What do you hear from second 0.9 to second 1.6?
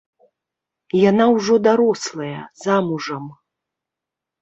Яна ўжо